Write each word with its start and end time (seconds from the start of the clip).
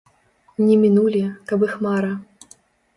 Не 0.65 0.79
мінулі, 0.85 1.21
каб 1.53 1.69
іх 1.71 1.79
мара. 1.87 2.13